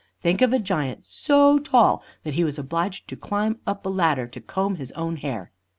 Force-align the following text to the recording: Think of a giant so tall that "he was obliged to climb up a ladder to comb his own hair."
Think 0.19 0.41
of 0.41 0.51
a 0.51 0.57
giant 0.57 1.05
so 1.05 1.59
tall 1.59 2.03
that 2.23 2.33
"he 2.33 2.43
was 2.43 2.57
obliged 2.57 3.07
to 3.07 3.15
climb 3.15 3.59
up 3.67 3.85
a 3.85 3.89
ladder 3.89 4.25
to 4.25 4.41
comb 4.41 4.77
his 4.77 4.91
own 4.93 5.17
hair." 5.17 5.51